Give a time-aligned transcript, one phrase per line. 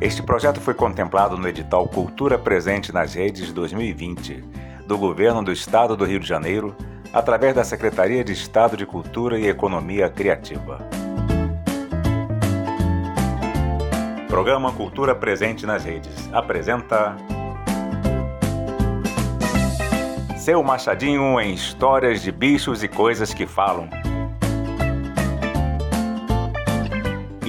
[0.00, 4.42] Este projeto foi contemplado no edital Cultura Presente nas Redes 2020
[4.86, 6.74] do Governo do Estado do Rio de Janeiro,
[7.12, 10.78] através da Secretaria de Estado de Cultura e Economia Criativa.
[14.26, 17.14] Programa Cultura Presente nas Redes apresenta
[20.38, 23.99] Seu Machadinho em Histórias de Bichos e Coisas que Falam.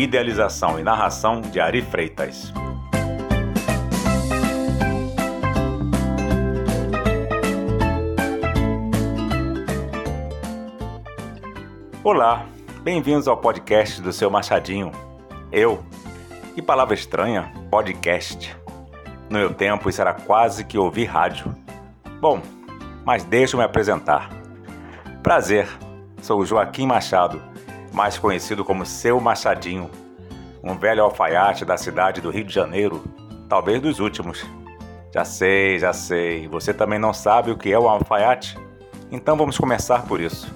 [0.02, 2.52] Idealização e narração de Ari Freitas.
[12.04, 12.48] Olá,
[12.82, 14.92] bem-vindos ao podcast do seu Machadinho.
[15.52, 15.84] Eu,
[16.56, 18.58] que palavra estranha, podcast.
[19.30, 21.56] No meu tempo isso era quase que ouvir rádio.
[22.20, 22.42] Bom,
[23.06, 24.32] mas deixa eu me apresentar.
[25.22, 25.70] Prazer,
[26.24, 27.51] sou Joaquim Machado
[27.92, 29.90] mais conhecido como Seu Machadinho,
[30.64, 33.04] um velho alfaiate da cidade do Rio de Janeiro,
[33.50, 34.46] talvez dos últimos.
[35.14, 38.58] Já sei, já sei, você também não sabe o que é o alfaiate?
[39.12, 40.56] Então vamos começar por isso.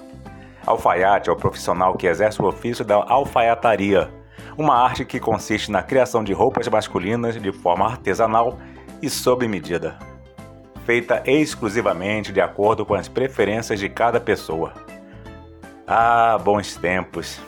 [0.64, 4.10] Alfaiate é o profissional que exerce o ofício da alfaiataria,
[4.56, 8.58] uma arte que consiste na criação de roupas masculinas de forma artesanal
[9.02, 9.98] e sob medida,
[10.86, 14.72] feita exclusivamente de acordo com as preferências de cada pessoa.
[15.88, 17.40] Ah, bons tempos!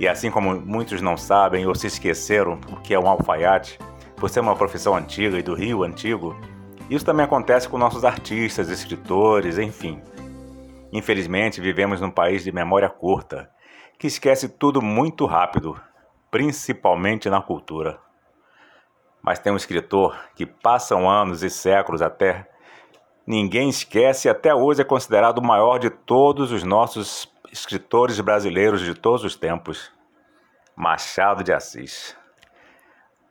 [0.00, 3.78] E assim como muitos não sabem ou se esqueceram o que é um alfaiate,
[4.16, 6.34] por ser uma profissão antiga e do Rio antigo,
[6.88, 10.00] isso também acontece com nossos artistas, escritores, enfim.
[10.90, 13.50] Infelizmente, vivemos num país de memória curta,
[13.98, 15.78] que esquece tudo muito rápido,
[16.30, 18.00] principalmente na cultura.
[19.20, 22.48] Mas tem um escritor que passam anos e séculos até
[23.28, 28.80] ninguém esquece e até hoje é considerado o maior de todos os nossos escritores brasileiros
[28.80, 29.92] de todos os tempos,
[30.74, 32.16] Machado de Assis,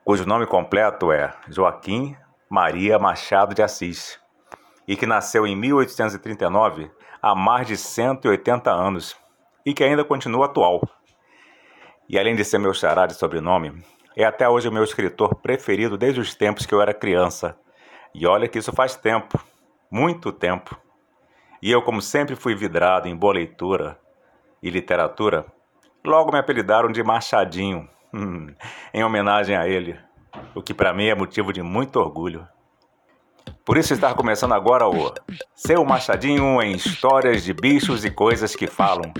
[0.06, 2.16] cujo nome completo é Joaquim
[2.48, 4.20] Maria Machado de Assis,
[4.88, 9.17] e que nasceu em 1839, há mais de 180 anos,
[9.66, 10.80] e que ainda continua atual.
[12.08, 13.83] E além de ser meu xará de sobrenome,
[14.16, 17.58] é até hoje o meu escritor preferido desde os tempos que eu era criança.
[18.14, 19.39] E olha que isso faz tempo
[19.89, 20.77] muito tempo.
[21.61, 23.99] E eu, como sempre fui vidrado em boa leitura
[24.61, 25.45] e literatura,
[26.05, 28.53] logo me apelidaram de Machadinho, hum,
[28.93, 29.99] em homenagem a ele,
[30.53, 32.48] o que para mim é motivo de muito orgulho.
[33.65, 35.14] Por isso está começando agora o
[35.55, 39.14] Seu Machadinho em Histórias de Bichos e Coisas que Falam,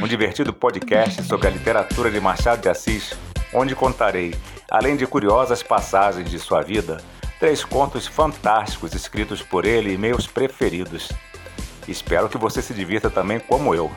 [0.00, 3.18] um divertido podcast sobre a literatura de Machado de Assis,
[3.52, 4.34] onde contarei,
[4.70, 6.98] além de curiosas passagens de sua vida,
[7.38, 11.08] Três contos fantásticos escritos por ele e meus preferidos.
[11.86, 13.92] Espero que você se divirta também como eu.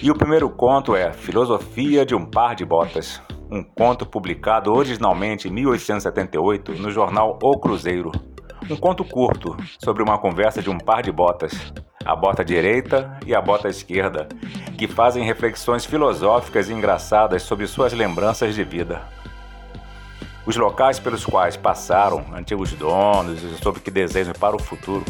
[0.00, 3.20] E o primeiro conto é Filosofia de um Par de Botas,
[3.50, 8.12] um conto publicado originalmente em 1878 no jornal O Cruzeiro.
[8.70, 11.72] Um conto curto sobre uma conversa de um par de botas,
[12.04, 14.28] a bota direita e a bota esquerda,
[14.78, 19.02] que fazem reflexões filosóficas e engraçadas sobre suas lembranças de vida
[20.46, 25.04] os locais pelos quais passaram antigos donos sobre que desejam para o futuro.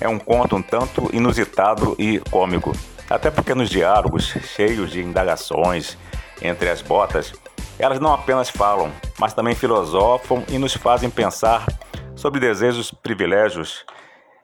[0.00, 2.72] É um conto um tanto inusitado e cômico,
[3.08, 5.96] até porque nos diálogos, cheios de indagações
[6.40, 7.32] entre as botas,
[7.78, 11.66] elas não apenas falam, mas também filosofam e nos fazem pensar
[12.14, 13.84] sobre desejos, privilégios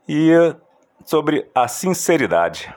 [0.09, 0.31] e
[1.05, 2.73] sobre a sinceridade.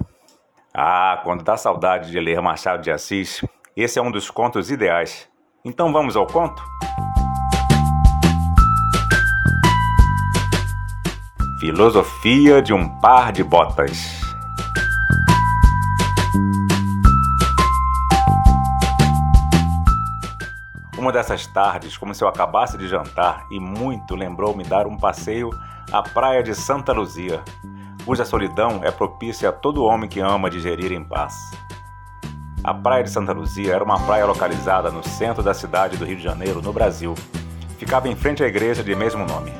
[0.74, 3.44] Ah, quando dá saudade de ler Machado de Assis,
[3.76, 5.28] esse é um dos contos ideais.
[5.69, 6.63] Então vamos ao conto?
[11.59, 14.19] Filosofia de um par de botas.
[20.97, 25.51] Uma dessas tardes, como se eu acabasse de jantar e muito lembrou-me dar um passeio
[25.91, 27.44] à praia de Santa Luzia,
[28.03, 31.36] cuja solidão é propícia a todo homem que ama digerir em paz.
[32.62, 36.18] A praia de Santa Luzia era uma praia localizada no centro da cidade do Rio
[36.18, 37.16] de Janeiro, no Brasil.
[37.78, 39.54] Ficava em frente à igreja de mesmo nome.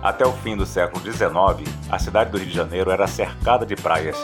[0.00, 3.74] Até o fim do século XIX, a cidade do Rio de Janeiro era cercada de
[3.74, 4.16] praias.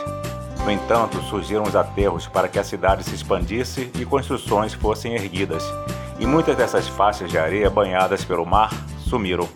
[0.65, 5.65] No entanto, surgiram os aterros para que a cidade se expandisse e construções fossem erguidas,
[6.21, 9.49] e muitas dessas faixas de areia banhadas pelo mar sumiram.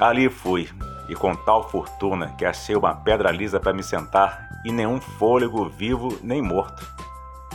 [0.00, 0.68] Ali fui,
[1.12, 5.68] e com tal fortuna que achei uma pedra lisa para me sentar e nenhum fôlego
[5.68, 6.90] vivo nem morto.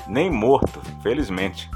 [0.08, 1.68] Nem morto, felizmente.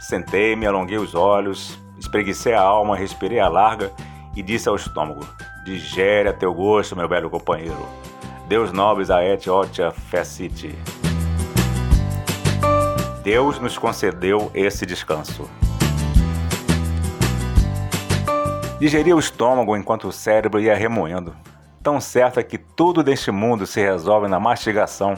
[0.00, 3.92] Sentei-me, alonguei os olhos, espreguicei a alma, respirei a larga
[4.34, 5.24] e disse ao estômago:
[5.64, 7.86] Digere a teu gosto, meu belo companheiro.
[8.48, 10.76] Deus nobres a et otia fecit.
[13.22, 15.48] Deus nos concedeu esse descanso.
[18.78, 21.34] Digeria o estômago enquanto o cérebro ia remoendo.
[21.82, 25.14] Tão certo é que tudo deste mundo se resolve na mastigação.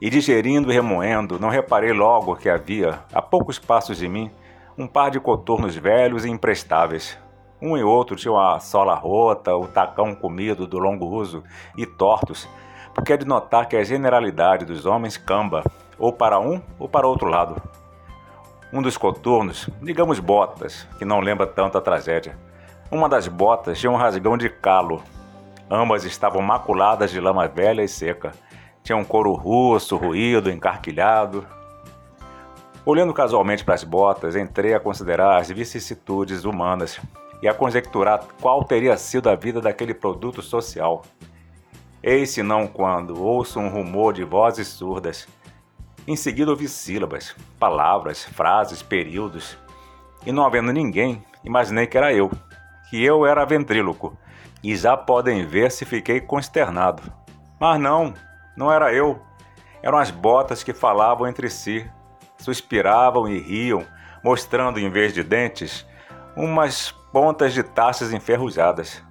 [0.00, 4.30] E digerindo e remoendo, não reparei logo que havia, a poucos passos de mim,
[4.78, 7.18] um par de coturnos velhos e imprestáveis.
[7.60, 11.42] Um e outro tinham a sola rota, o tacão comido do longo uso
[11.76, 12.48] e tortos,
[12.94, 15.64] porque é de notar que a generalidade dos homens camba,
[15.98, 17.60] ou para um ou para outro lado.
[18.72, 22.36] Um dos coturnos, digamos botas, que não lembra tanto a tragédia.
[22.90, 25.02] Uma das botas tinha um rasgão de calo.
[25.70, 28.32] Ambas estavam maculadas de lama velha e seca.
[28.82, 31.46] Tinha um couro russo, ruído, encarquilhado.
[32.84, 37.00] Olhando casualmente para as botas, entrei a considerar as vicissitudes humanas
[37.42, 41.02] e a conjecturar qual teria sido a vida daquele produto social.
[42.02, 45.26] Eis se não quando ouço um rumor de vozes surdas,
[46.06, 49.58] em seguida ouvi sílabas, palavras, frases, períodos.
[50.24, 52.30] E não havendo ninguém, imaginei que era eu,
[52.88, 54.16] que eu era ventríloco.
[54.62, 57.02] E já podem ver se fiquei consternado.
[57.58, 58.14] Mas não,
[58.56, 59.20] não era eu.
[59.82, 61.88] Eram as botas que falavam entre si,
[62.38, 63.84] suspiravam e riam,
[64.22, 65.86] mostrando em vez de dentes
[66.36, 69.02] umas pontas de taças enferrujadas.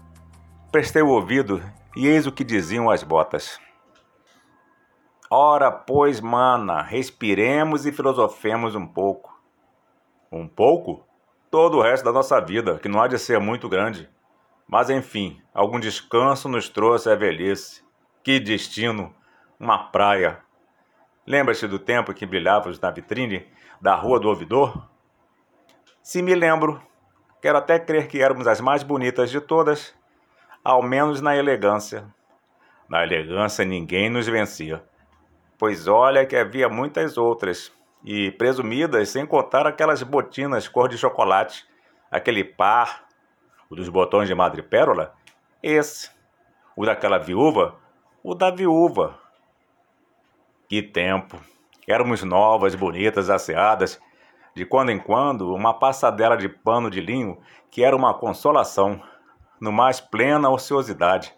[0.72, 1.62] Prestei o ouvido
[1.96, 3.60] e eis o que diziam as botas.
[5.30, 9.36] Ora, pois, mana, respiremos e filosofemos um pouco.
[10.32, 11.04] Um pouco?
[11.50, 14.08] Todo o resto da nossa vida, que não há de ser muito grande.
[14.68, 17.84] Mas enfim, algum descanso nos trouxe a velhice.
[18.24, 19.16] Que destino!
[19.60, 20.40] Uma praia.
[21.26, 23.48] Lembra-se do tempo que brilhávamos na vitrine
[23.82, 24.88] da Rua do Ouvidor?
[26.04, 26.80] Se me lembro,
[27.42, 29.96] quero até crer que éramos as mais bonitas de todas,
[30.64, 32.06] ao menos na elegância.
[32.88, 34.84] Na elegância ninguém nos vencia
[35.66, 37.72] pois olha que havia muitas outras,
[38.04, 41.66] e presumidas sem contar aquelas botinas cor de chocolate,
[42.12, 43.08] aquele par,
[43.68, 45.16] o dos botões de madrepérola,
[45.64, 46.12] esse,
[46.76, 47.80] o daquela viúva,
[48.24, 49.18] o da viúva.
[50.70, 51.40] Que tempo!
[51.88, 54.00] Éramos novas, bonitas, asseadas,
[54.54, 57.40] de quando em quando uma passadela de pano de linho
[57.72, 59.02] que era uma consolação,
[59.60, 61.34] no mais plena ociosidade.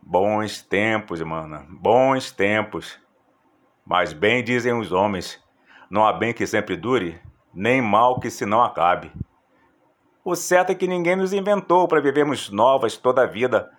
[0.00, 3.04] Bons tempos, mana, bons tempos.
[3.86, 5.40] Mas bem dizem os homens:
[5.88, 7.20] não há bem que sempre dure,
[7.54, 9.12] nem mal que se não acabe.
[10.24, 13.70] O certo é que ninguém nos inventou para vivermos novas toda a vida.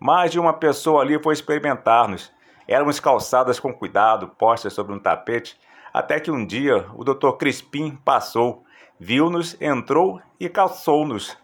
[0.00, 2.32] Mais de uma pessoa ali foi experimentar-nos.
[2.66, 5.60] Éramos calçadas com cuidado, postas sobre um tapete,
[5.92, 7.32] até que um dia o Dr.
[7.38, 8.64] Crispim passou,
[8.98, 11.36] viu-nos, entrou e calçou-nos.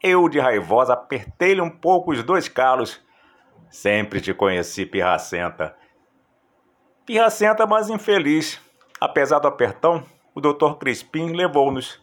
[0.00, 3.04] Eu, de raivosa, apertei-lhe um pouco os dois calos.
[3.68, 5.76] Sempre te conheci, pirracenta.
[7.10, 8.60] Pirracenta, mas infeliz.
[9.00, 10.74] Apesar do apertão, o Dr.
[10.78, 12.00] Crispim levou-nos.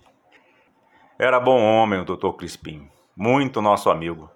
[1.17, 2.31] Era bom homem o Dr.
[2.31, 4.29] Crispim, muito nosso amigo.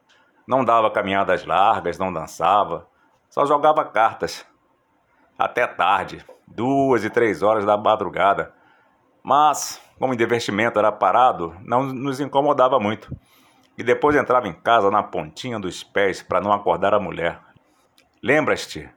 [0.47, 2.87] Não dava caminhadas largas, não dançava,
[3.29, 4.45] só jogava cartas.
[5.37, 8.53] Até tarde, duas e três horas da madrugada.
[9.21, 13.13] Mas, como o divertimento era parado, não nos incomodava muito.
[13.77, 17.41] E depois entrava em casa na pontinha dos pés para não acordar a mulher.
[18.23, 18.89] Lembras-te?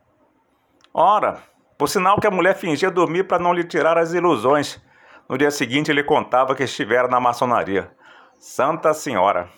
[0.97, 1.43] Ora,
[1.77, 4.81] por sinal que a mulher fingia dormir para não lhe tirar as ilusões.
[5.29, 7.91] No dia seguinte ele contava que estivera na maçonaria.
[8.39, 9.49] Santa Senhora,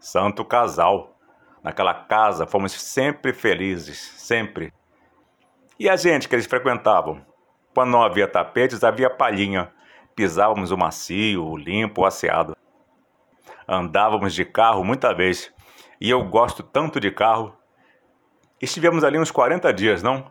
[0.00, 1.16] santo casal.
[1.62, 4.72] Naquela casa fomos sempre felizes, sempre.
[5.78, 7.24] E a gente que eles frequentavam?
[7.74, 9.72] Quando não havia tapetes, havia palhinha.
[10.14, 12.56] Pisávamos o macio, o limpo, o asseado.
[13.66, 15.52] Andávamos de carro muita vez.
[16.00, 17.56] E eu gosto tanto de carro.
[18.60, 20.30] Estivemos ali uns 40 dias, não?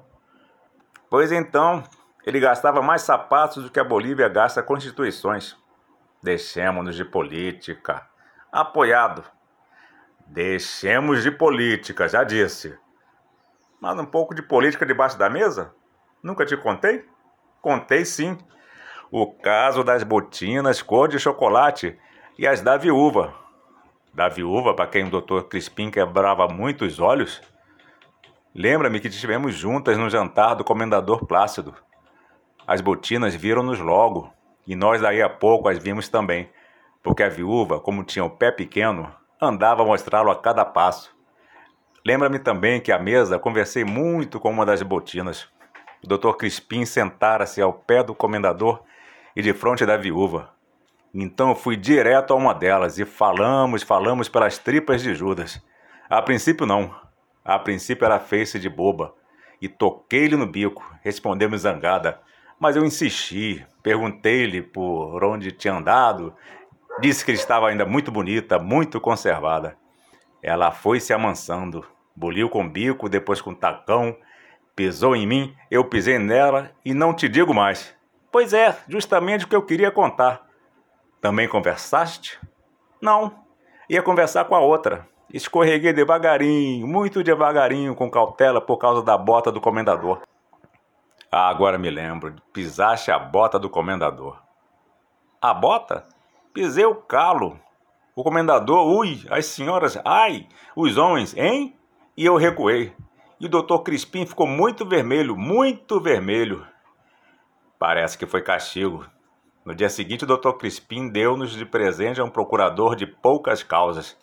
[1.12, 1.84] Pois então,
[2.26, 5.58] ele gastava mais sapatos do que a Bolívia gasta constituições.
[6.24, 8.08] Deixemos-nos de política.
[8.50, 9.22] Apoiado.
[10.26, 12.80] Deixemos de política, já disse.
[13.82, 15.76] Mas um pouco de política debaixo da mesa?
[16.24, 17.06] Nunca te contei?
[17.62, 18.38] Contei sim.
[19.12, 22.00] O caso das botinas cor de chocolate
[22.40, 23.34] e as da viúva.
[24.14, 27.42] Da viúva, para quem o doutor Crispim quebrava muitos olhos?
[28.54, 31.74] Lembra-me que estivemos juntas no jantar do comendador Plácido.
[32.68, 34.34] As botinas viram-nos logo,
[34.68, 36.50] e nós daí a pouco as vimos também,
[37.02, 39.10] porque a viúva, como tinha o pé pequeno,
[39.42, 41.16] andava a mostrá-lo a cada passo.
[42.06, 45.48] Lembra-me também que à mesa conversei muito com uma das botinas.
[46.04, 48.82] O doutor Crispim sentara-se ao pé do comendador
[49.34, 50.50] e de frente da viúva.
[51.14, 55.64] Então fui direto a uma delas e falamos, falamos pelas tripas de Judas.
[56.10, 56.94] A princípio não,
[57.44, 59.14] a princípio ela fez-se de boba
[59.62, 60.84] e toquei-lhe no bico.
[61.04, 62.20] Respondeu-me zangada:
[62.60, 66.34] Mas eu insisti, perguntei-lhe por onde tinha andado,
[67.00, 69.78] disse que estava ainda muito bonita, muito conservada.
[70.42, 74.16] Ela foi se amansando, boliu com bico, depois com tacão,
[74.76, 77.96] pisou em mim, eu pisei nela e não te digo mais.
[78.32, 80.48] Pois é, justamente o que eu queria contar.
[81.20, 82.40] Também conversaste?
[83.02, 83.44] Não.
[83.90, 85.08] Ia conversar com a outra.
[85.34, 90.22] Escorreguei devagarinho, muito devagarinho, com cautela por causa da bota do comendador.
[91.32, 92.36] Ah, agora me lembro.
[92.52, 94.38] Pisaste a bota do comendador.
[95.42, 96.06] A bota?
[96.54, 97.58] Pisei o calo.
[98.14, 101.78] O comendador, ui, as senhoras, ai, os homens, hein?
[102.18, 102.94] E eu recuei.
[103.40, 106.68] E o doutor Crispim ficou muito vermelho, muito vermelho.
[107.80, 109.06] Parece que foi castigo.
[109.64, 114.18] No dia seguinte, o doutor Crispim deu-nos de presente a um procurador de poucas causas.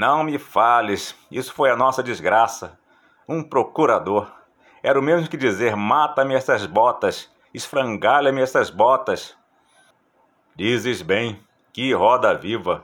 [0.00, 2.80] Não me fales, isso foi a nossa desgraça.
[3.28, 4.32] Um procurador.
[4.82, 9.36] Era o mesmo que dizer: mata-me essas botas, esfrangalha-me essas botas.
[10.56, 11.38] Dizes bem,
[11.70, 12.82] que roda viva!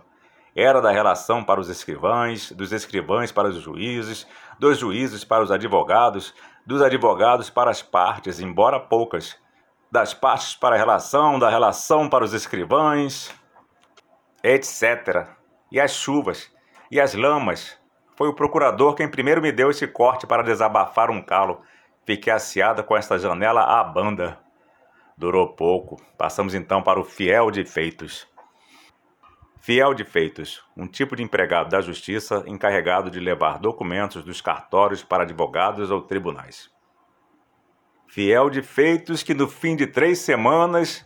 [0.55, 4.27] Era da relação para os escrivães, dos escrivães para os juízes,
[4.59, 6.35] dos juízes para os advogados,
[6.67, 9.39] dos advogados para as partes, embora poucas,
[9.91, 13.35] das partes para a relação, da relação para os escrivães,
[14.45, 15.29] etc.
[15.73, 16.55] E as chuvas,
[16.91, 17.79] e as lamas.
[18.17, 21.63] Foi o procurador quem primeiro me deu esse corte para desabafar um calo
[22.07, 24.39] Fiquei aciada com esta janela à banda.
[25.19, 26.01] Durou pouco.
[26.17, 28.29] Passamos então para o fiel de feitos.
[29.61, 35.03] Fiel de feitos, um tipo de empregado da justiça encarregado de levar documentos dos cartórios
[35.03, 36.71] para advogados ou tribunais.
[38.07, 41.05] Fiel de feitos que no fim de três semanas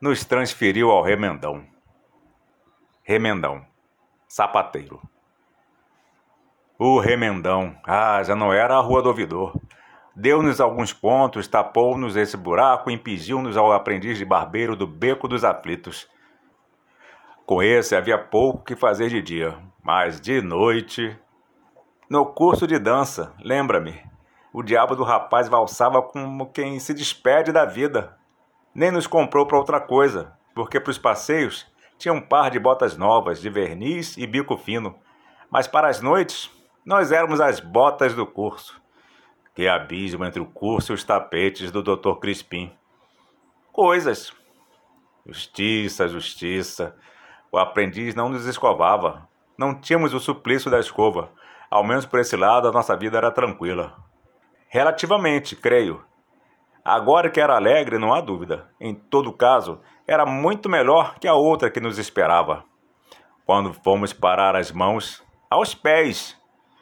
[0.00, 1.66] nos transferiu ao remendão.
[3.02, 3.66] Remendão,
[4.26, 5.02] sapateiro.
[6.80, 9.52] O remendão, ah, já não era a rua do ouvidor.
[10.14, 16.08] Deu-nos alguns pontos, tapou-nos esse buraco, impediu-nos ao aprendiz de barbeiro do beco dos aflitos.
[17.44, 21.18] Com esse havia pouco que fazer de dia, mas de noite.
[22.08, 24.00] No curso de dança, lembra-me,
[24.52, 28.16] o diabo do rapaz valsava como quem se despede da vida.
[28.72, 31.66] Nem nos comprou para outra coisa, porque para os passeios
[31.98, 34.94] tinha um par de botas novas, de verniz e bico fino.
[35.50, 36.56] Mas para as noites,
[36.88, 38.80] nós éramos as botas do curso.
[39.54, 42.14] Que abismo entre o curso e os tapetes do Dr.
[42.18, 42.72] Crispim.
[43.70, 44.32] Coisas.
[45.26, 46.96] Justiça, justiça.
[47.52, 49.28] O aprendiz não nos escovava.
[49.58, 51.30] Não tínhamos o suplício da escova.
[51.70, 53.94] Ao menos por esse lado, a nossa vida era tranquila.
[54.70, 56.02] Relativamente, creio.
[56.82, 58.66] Agora que era alegre, não há dúvida.
[58.80, 62.64] Em todo caso, era muito melhor que a outra que nos esperava.
[63.44, 66.38] Quando fomos parar as mãos aos pés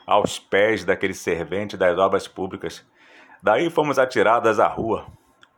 [0.06, 2.86] aos pés daquele servente das obras públicas.
[3.42, 5.06] Daí fomos atiradas à rua,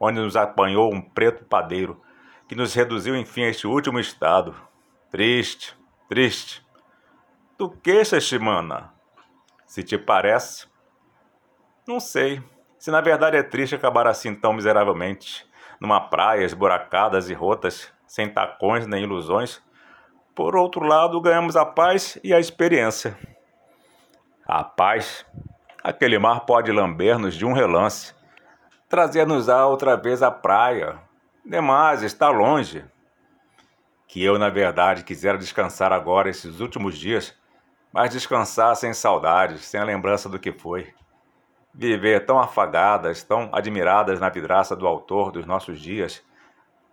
[0.00, 2.00] onde nos apanhou um preto padeiro,
[2.48, 4.54] que nos reduziu enfim a este último estado.
[5.10, 5.76] Triste,
[6.08, 6.66] triste.
[7.58, 8.92] Tu queixas-te, mana?
[9.66, 10.66] Se te parece.
[11.86, 12.42] Não sei.
[12.78, 15.46] Se na verdade é triste acabar assim tão miseravelmente,
[15.80, 19.60] numa praia esburacadas e rotas, sem tacões nem ilusões.
[20.34, 23.18] Por outro lado, ganhamos a paz e a experiência.
[24.50, 25.26] A paz,
[25.84, 28.14] aquele mar pode lamber-nos de um relance,
[28.88, 30.98] trazer-nos-á outra vez à praia.
[31.44, 32.82] Demais, está longe.
[34.06, 37.36] Que eu, na verdade, quisera descansar agora esses últimos dias,
[37.92, 40.94] mas descansar sem saudades, sem a lembrança do que foi.
[41.74, 46.24] Viver tão afagadas, tão admiradas na vidraça do autor dos nossos dias,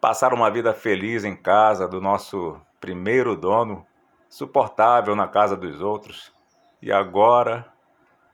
[0.02, 3.88] passar uma vida feliz em casa do nosso primeiro dono,
[4.28, 6.35] suportável na casa dos outros
[6.82, 7.66] e agora?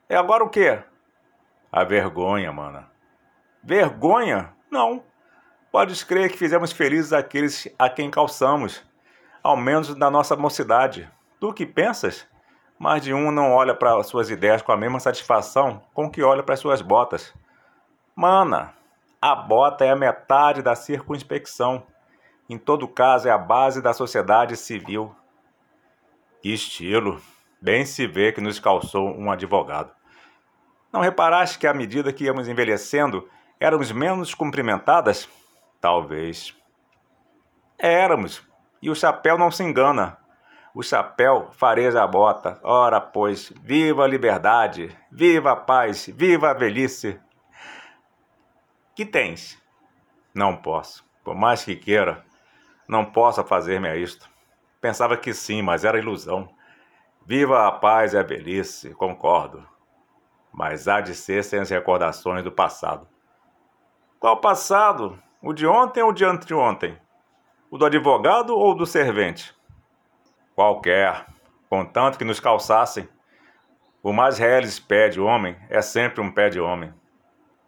[0.09, 0.83] É agora o quê?
[1.71, 2.89] A vergonha, mana.
[3.63, 4.53] Vergonha?
[4.69, 5.03] Não.
[5.71, 8.83] Podes crer que fizemos felizes aqueles a quem calçamos,
[9.41, 11.09] ao menos na nossa mocidade.
[11.39, 12.27] Tu que pensas?
[12.77, 16.43] Mais de um não olha para suas ideias com a mesma satisfação com que olha
[16.43, 17.33] para suas botas.
[18.15, 18.73] Mana,
[19.21, 21.83] a bota é a metade da circunspecção.
[22.49, 25.15] Em todo caso, é a base da sociedade civil.
[26.41, 27.21] Que estilo!
[27.63, 29.93] Bem se vê que nos calçou um advogado.
[30.91, 35.29] Não reparaste que à medida que íamos envelhecendo, éramos menos cumprimentadas?
[35.79, 36.57] Talvez.
[37.77, 38.41] Éramos.
[38.81, 40.17] E o chapéu não se engana.
[40.73, 42.59] O chapéu fareja a bota.
[42.63, 47.21] Ora, pois, viva a liberdade, viva a paz, viva a velhice.
[48.95, 49.61] Que tens?
[50.33, 51.05] Não posso.
[51.23, 52.25] Por mais que queira,
[52.87, 54.27] não posso fazer-me a isto.
[54.81, 56.49] Pensava que sim, mas era ilusão.
[57.25, 59.65] Viva a paz e a velhice, concordo.
[60.51, 63.07] Mas há de ser sem as recordações do passado.
[64.19, 65.21] Qual passado?
[65.41, 66.97] O de ontem ou de anteontem?
[67.69, 69.55] O do advogado ou do servente?
[70.55, 71.25] Qualquer,
[71.69, 73.07] contanto que nos calçassem.
[74.03, 76.93] O mais reles pé de homem é sempre um pé de homem.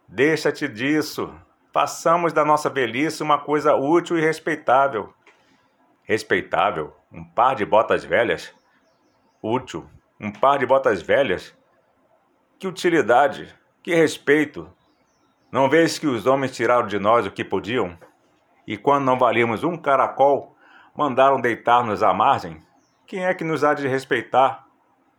[0.07, 1.33] Deixa-te disso.
[1.72, 5.13] Façamos da nossa velhice uma coisa útil e respeitável.
[6.03, 6.93] Respeitável?
[7.12, 8.53] Um par de botas velhas?
[9.45, 9.85] Útil?
[10.21, 11.53] Um par de botas velhas?
[12.57, 13.53] Que utilidade!
[13.83, 14.71] Que respeito!
[15.51, 17.97] Não vês que os homens tiraram de nós o que podiam?
[18.65, 20.55] E quando não valíamos um caracol,
[20.95, 22.63] mandaram deitar-nos à margem?
[23.05, 24.65] Quem é que nos há de respeitar?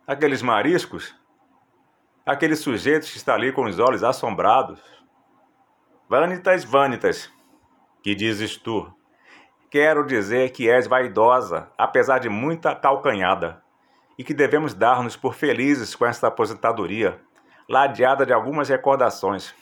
[0.07, 1.15] Aqueles mariscos?
[2.25, 4.81] Aqueles sujeitos que estão ali com os olhos assombrados?
[6.09, 7.31] Vanitas, vanitas,
[8.01, 8.91] que dizes tu?
[9.69, 13.63] Quero dizer que és vaidosa, apesar de muita calcanhada,
[14.17, 17.21] e que devemos dar-nos por felizes com esta aposentadoria,
[17.67, 19.53] ladeada de algumas recordações.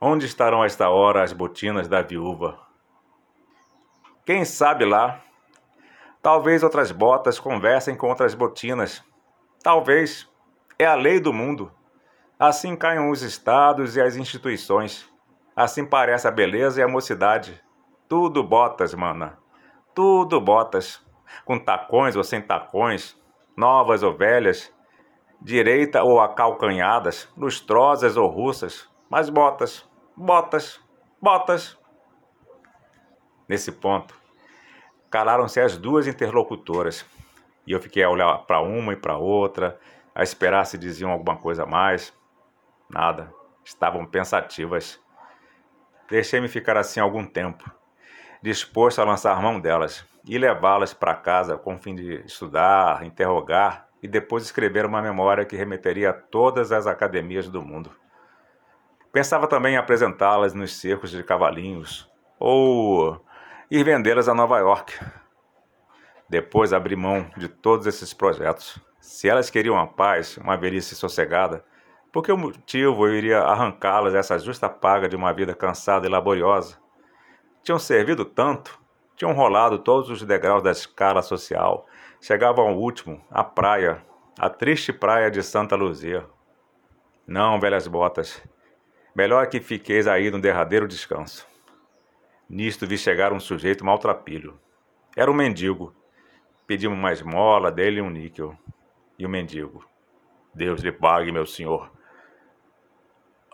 [0.00, 2.58] Onde estarão a esta hora as botinas da viúva?
[4.24, 5.22] Quem sabe lá?
[6.22, 9.04] Talvez outras botas conversem com outras botinas.
[9.62, 10.28] Talvez.
[10.78, 11.70] É a lei do mundo.
[12.38, 15.08] Assim caem os estados e as instituições.
[15.54, 17.62] Assim parece a beleza e a mocidade.
[18.08, 19.38] Tudo botas, mana.
[19.94, 21.04] Tudo botas.
[21.44, 23.16] Com tacões ou sem tacões,
[23.56, 24.72] novas ou velhas,
[25.40, 30.80] direita ou acalcanhadas, lustrosas ou russas, mas botas botas,
[31.20, 31.78] botas.
[33.48, 34.14] Nesse ponto,
[35.10, 37.04] calaram-se as duas interlocutoras
[37.66, 39.78] e eu fiquei a olhar para uma e para outra,
[40.14, 42.14] a esperar se diziam alguma coisa a mais.
[42.88, 43.32] Nada,
[43.64, 45.00] estavam pensativas.
[46.08, 47.70] Deixei-me ficar assim algum tempo,
[48.42, 53.88] disposto a lançar mão delas e levá-las para casa com o fim de estudar, interrogar
[54.02, 57.90] e depois escrever uma memória que remeteria a todas as academias do mundo.
[59.12, 63.24] Pensava também em apresentá-las nos cercos de cavalinhos ou
[63.70, 64.98] ir vendê-las a Nova York.
[66.28, 68.78] Depois abri mão de todos esses projetos.
[68.98, 71.64] Se elas queriam a paz, uma velhice sossegada,
[72.12, 76.78] por que motivo eu iria arrancá-las essa justa paga de uma vida cansada e laboriosa?
[77.62, 78.80] Tinham servido tanto,
[79.16, 81.86] tinham rolado todos os degraus da escala social,
[82.20, 84.04] chegavam ao último, a praia,
[84.38, 86.26] a triste praia de Santa Luzia.
[87.26, 88.42] Não, velhas botas,
[89.14, 91.46] Melhor que fiqueis aí no derradeiro descanso.
[92.48, 94.58] Nisto vi chegar um sujeito maltrapilho.
[95.16, 95.94] Era um mendigo.
[96.66, 98.58] Pedimos uma esmola dele e um níquel.
[99.16, 99.86] E o mendigo.
[100.52, 101.92] Deus lhe pague, meu senhor.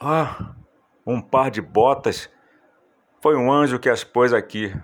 [0.01, 0.55] Ah,
[1.07, 2.31] um par de botas.
[3.21, 4.75] Foi um anjo que as pôs aqui.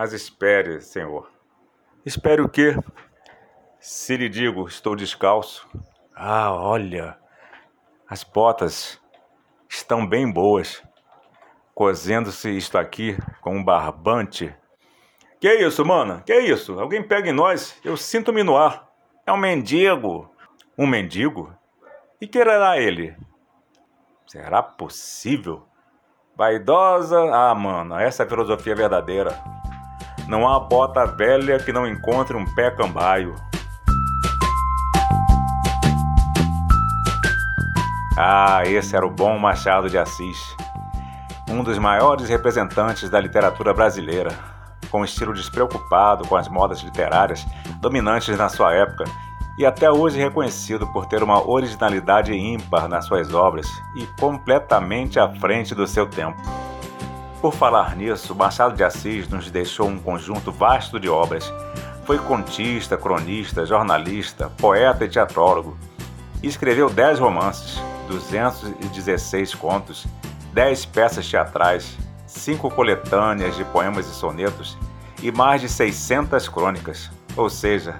[0.00, 1.30] Mas espere, senhor.
[2.06, 2.74] Espere o quê?
[3.78, 5.68] Se lhe digo, estou descalço.
[6.16, 7.18] Ah, olha.
[8.08, 8.98] As botas
[9.68, 10.82] estão bem boas.
[11.74, 14.56] Cozendo-se isto aqui com um barbante.
[15.38, 16.22] Que isso, mano?
[16.24, 16.80] Que isso?
[16.80, 17.78] Alguém pega em nós?
[17.84, 18.88] Eu sinto-me no ar.
[19.26, 20.34] É um mendigo.
[20.78, 21.54] Um mendigo?
[22.18, 23.14] E quererá ele?
[24.26, 25.68] Será possível?
[26.34, 27.20] Vaidosa?
[27.34, 29.59] Ah, mano, essa é a filosofia verdadeira.
[30.30, 33.34] Não há bota velha que não encontre um pé cambaio.
[38.16, 40.54] Ah, esse era o bom Machado de Assis,
[41.48, 44.30] um dos maiores representantes da literatura brasileira,
[44.88, 47.44] com um estilo despreocupado com as modas literárias
[47.80, 49.02] dominantes na sua época
[49.58, 53.66] e até hoje reconhecido por ter uma originalidade ímpar nas suas obras
[53.96, 56.40] e completamente à frente do seu tempo.
[57.40, 61.50] Por falar nisso, Machado de Assis nos deixou um conjunto vasto de obras.
[62.04, 65.74] Foi contista, cronista, jornalista, poeta e teatrólogo.
[66.42, 70.06] Escreveu dez romances, 216 contos,
[70.52, 74.76] 10 peças teatrais, 5 coletâneas de poemas e sonetos
[75.22, 77.10] e mais de 600 crônicas.
[77.34, 77.96] Ou seja,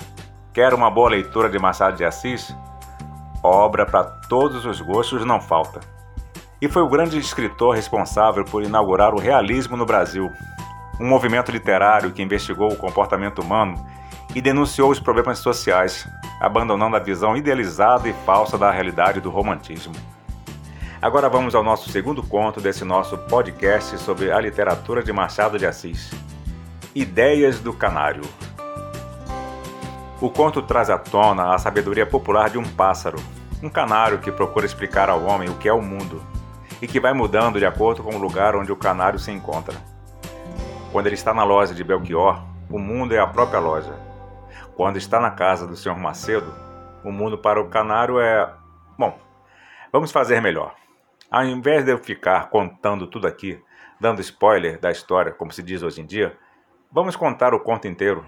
[0.52, 2.54] quer uma boa leitura de Machado de Assis?
[3.42, 5.80] Obra para todos os gostos não falta.
[6.60, 10.30] E foi o grande escritor responsável por inaugurar o realismo no Brasil,
[11.00, 13.82] um movimento literário que investigou o comportamento humano
[14.34, 16.06] e denunciou os problemas sociais,
[16.38, 19.94] abandonando a visão idealizada e falsa da realidade do romantismo.
[21.00, 25.64] Agora vamos ao nosso segundo conto desse nosso podcast sobre a literatura de Machado de
[25.64, 26.10] Assis.
[26.94, 28.24] Ideias do Canário.
[30.20, 33.18] O conto traz à tona a sabedoria popular de um pássaro,
[33.62, 36.22] um canário que procura explicar ao homem o que é o mundo
[36.80, 39.76] e que vai mudando de acordo com o lugar onde o canário se encontra.
[40.92, 43.92] Quando ele está na loja de Belchior, o mundo é a própria loja.
[44.74, 45.96] Quando está na casa do Sr.
[45.96, 46.52] Macedo,
[47.04, 48.52] o mundo para o canário é.
[48.98, 49.18] Bom,
[49.92, 50.74] vamos fazer melhor.
[51.30, 53.62] Ao invés de eu ficar contando tudo aqui,
[54.00, 56.36] dando spoiler da história, como se diz hoje em dia,
[56.90, 58.24] vamos contar o conto inteiro.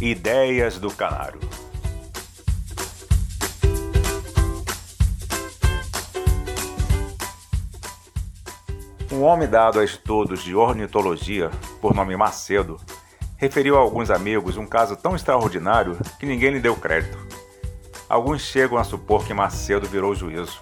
[0.00, 1.38] Ideias do Canário.
[9.12, 11.48] Um homem dado a estudos de ornitologia,
[11.80, 12.80] por nome Macedo,
[13.36, 17.16] referiu a alguns amigos um caso tão extraordinário que ninguém lhe deu crédito.
[18.08, 20.60] Alguns chegam a supor que Macedo virou juízo.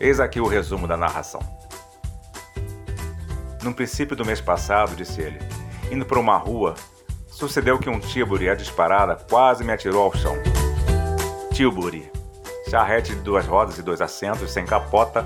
[0.00, 1.40] Eis aqui o resumo da narração.
[3.62, 5.38] No princípio do mês passado, disse ele,
[5.90, 6.74] indo por uma rua,
[7.36, 10.34] Sucedeu que um tíburi, a disparada, quase me atirou ao chão.
[11.52, 12.10] Tilbury,
[12.70, 15.22] charrete de duas rodas e dois assentos, sem capota,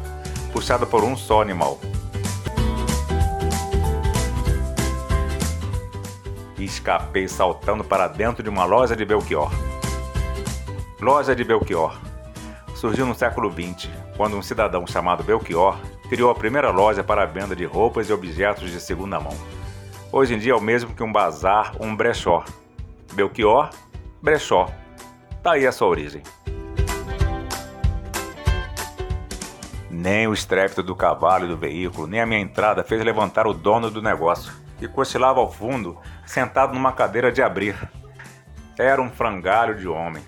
[0.52, 1.78] puxada por um só animal.
[6.58, 9.52] escapei saltando para dentro de uma loja de Belchior.
[11.00, 11.96] Loja de Belchior.
[12.74, 17.26] Surgiu no século XX, quando um cidadão chamado Belchior criou a primeira loja para a
[17.26, 19.59] venda de roupas e objetos de segunda mão.
[20.12, 22.44] Hoje em dia é o mesmo que um bazar um brechó.
[23.12, 23.70] Belchior,
[24.20, 24.68] brechó.
[25.40, 26.20] Tá aí a sua origem.
[29.88, 33.54] Nem o estrépito do cavalo e do veículo, nem a minha entrada fez levantar o
[33.54, 35.96] dono do negócio, que cochilava ao fundo,
[36.26, 37.76] sentado numa cadeira de abrir.
[38.76, 40.24] Era um frangalho de homem,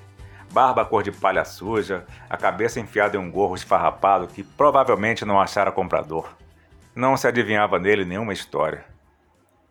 [0.52, 5.40] barba cor de palha suja, a cabeça enfiada em um gorro esfarrapado que provavelmente não
[5.40, 6.28] achara comprador.
[6.94, 8.91] Não se adivinhava nele nenhuma história.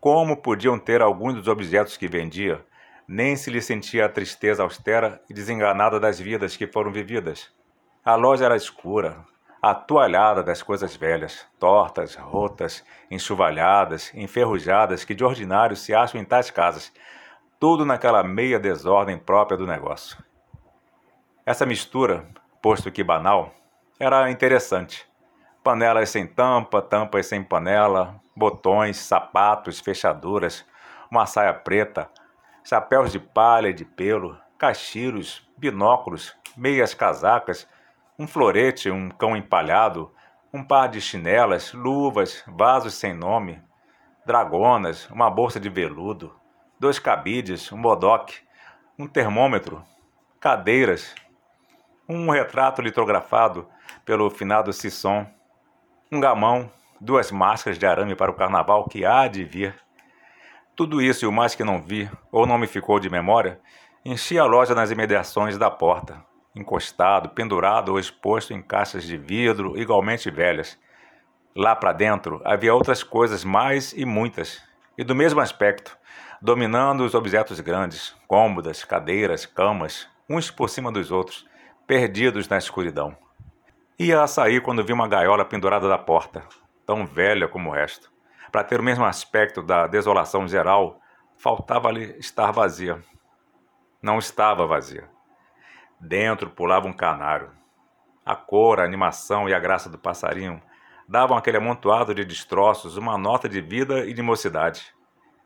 [0.02, 2.66] Como podiam ter alguns dos objetos que vendia?
[3.06, 7.52] Nem se lhe sentia a tristeza austera e desenganada das vidas que foram vividas.
[8.04, 9.24] A loja era escura,
[9.62, 16.50] atoalhada das coisas velhas, tortas, rotas, enxovalhadas, enferrujadas que de ordinário se acham em tais
[16.50, 16.92] casas,
[17.60, 20.18] tudo naquela meia desordem própria do negócio.
[21.46, 22.26] Essa mistura,
[22.60, 23.54] posto que banal,
[24.00, 25.08] era interessante.
[25.62, 30.64] Panelas sem tampa, tampas sem panela, botões, sapatos, fechaduras,
[31.10, 32.10] uma saia preta,
[32.64, 37.68] chapéus de palha e de pelo, cachiros, binóculos, meias casacas,
[38.18, 40.12] um florete, um cão empalhado,
[40.52, 43.60] um par de chinelas, luvas, vasos sem nome,
[44.24, 46.34] dragonas, uma bolsa de veludo,
[46.78, 48.40] dois cabides, um bodoque,
[48.98, 49.82] um termômetro,
[50.38, 51.14] cadeiras,
[52.08, 53.68] um retrato litografado
[54.04, 55.26] pelo finado Sisson,
[56.10, 56.70] um gamão,
[57.02, 59.74] duas máscaras de arame para o carnaval que há de vir.
[60.76, 63.60] Tudo isso e o mais que não vi, ou não me ficou de memória,
[64.04, 69.76] enchia a loja nas imediações da porta, encostado, pendurado ou exposto em caixas de vidro
[69.76, 70.78] igualmente velhas.
[71.56, 74.62] Lá para dentro havia outras coisas mais e muitas,
[74.96, 75.98] e do mesmo aspecto,
[76.40, 81.48] dominando os objetos grandes, cômodas, cadeiras, camas, uns por cima dos outros,
[81.84, 83.16] perdidos na escuridão.
[83.98, 86.42] Ia a sair quando vi uma gaiola pendurada da porta,
[86.92, 88.12] tão velha como o resto.
[88.50, 91.00] Para ter o mesmo aspecto da desolação geral,
[91.38, 93.02] faltava-lhe estar vazia.
[94.02, 95.08] Não estava vazia.
[95.98, 97.50] Dentro pulava um canário.
[98.26, 100.60] A cor, a animação e a graça do passarinho
[101.08, 104.92] davam àquele amontoado de destroços uma nota de vida e de mocidade.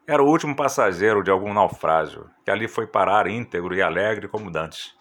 [0.04, 4.50] Era o último passageiro de algum naufrágio, que ali foi parar íntegro e alegre como
[4.50, 4.96] dantes.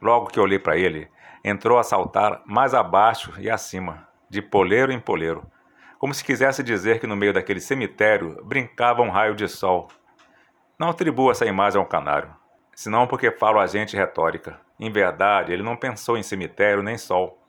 [0.00, 1.10] Logo que olhei para ele,
[1.44, 5.46] entrou a saltar mais abaixo e acima, de poleiro em poleiro,
[5.98, 9.88] como se quisesse dizer que no meio daquele cemitério brincava um raio de sol.
[10.78, 12.34] Não atribuo essa imagem ao canário,
[12.74, 14.60] senão porque falo a gente retórica.
[14.78, 17.42] Em verdade, ele não pensou em cemitério nem sol.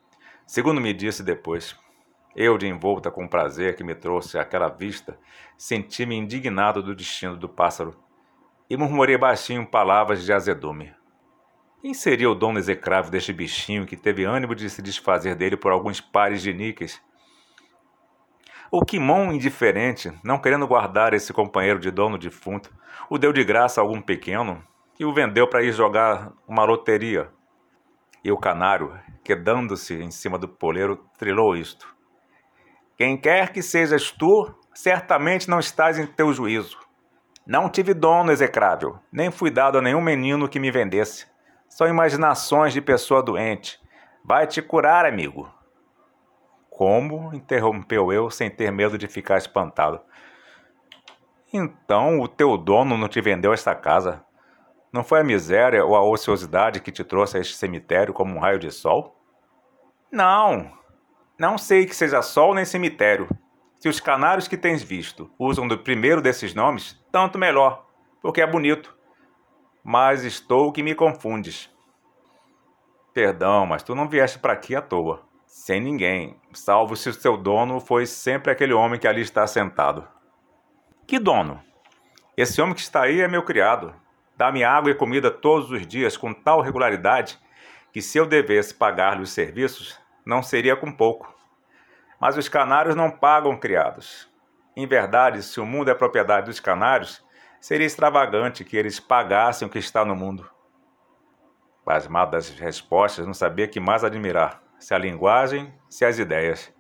[0.48, 1.78] Segundo me disse depois,
[2.36, 5.18] eu, de envolta com o prazer que me trouxe aquela vista,
[5.56, 7.96] senti-me indignado do destino do pássaro
[8.68, 10.94] e murmurei baixinho palavras de azedume.
[11.82, 15.72] Quem seria o dono execrável deste bichinho que teve ânimo de se desfazer dele por
[15.72, 17.02] alguns pares de níqueis?
[18.72, 22.72] O Kimon, indiferente, não querendo guardar esse companheiro de dono defunto,
[23.10, 24.64] o deu de graça a algum pequeno
[25.00, 27.32] e o vendeu para ir jogar uma loteria.
[28.24, 31.88] E o canário, quedando-se em cima do poleiro, trilou isto.
[32.96, 36.78] Quem quer que sejas tu, certamente não estás em teu juízo.
[37.48, 41.26] Não tive dono execrável, nem fui dado a nenhum menino que me vendesse.
[41.68, 43.80] São imaginações de pessoa doente.
[44.24, 45.50] Vai te curar, amigo.
[46.80, 47.34] Como?
[47.34, 50.00] interrompeu eu, sem ter medo de ficar espantado.
[51.52, 54.24] Então o teu dono não te vendeu esta casa?
[54.90, 58.40] Não foi a miséria ou a ociosidade que te trouxe a este cemitério como um
[58.40, 59.20] raio de sol?
[60.10, 60.72] Não,
[61.38, 63.28] não sei que seja sol nem cemitério.
[63.78, 67.88] Se os canários que tens visto usam do primeiro desses nomes, tanto melhor,
[68.22, 68.98] porque é bonito.
[69.84, 71.70] mas estou que me confundes.
[73.14, 77.36] Perdão, mas tu não vieste para aqui à toa, sem ninguém, salvo se o seu
[77.36, 80.08] dono foi sempre aquele homem que ali está sentado.
[81.08, 81.60] Que dono?
[82.38, 83.96] Esse homem que está aí é meu criado.
[84.38, 87.40] Dá-me água e comida todos os dias com tal regularidade
[87.92, 91.34] que se eu devesse pagar-lhe os serviços, não seria com pouco.
[92.22, 94.32] Mas os canários não pagam criados.
[94.78, 97.26] Em verdade, se o mundo é propriedade dos canários,
[97.60, 100.48] seria extravagante que eles pagassem o que está no mundo.
[101.84, 106.74] Pasmado das respostas, não sabia que mais admirar, se a linguagem, se as ideias.